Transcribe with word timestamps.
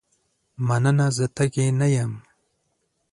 مننه 0.67 1.07
زه 1.17 1.25
تږې 1.35 1.67
نه 1.79 1.87
یم. 1.95 2.11